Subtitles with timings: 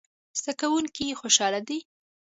[0.39, 1.79] زده کوونکي خوشحاله دي